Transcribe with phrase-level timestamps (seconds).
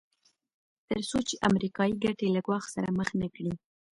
[0.87, 3.53] تر څو چې امریکایي ګټې له ګواښ سره مخ نه کړي.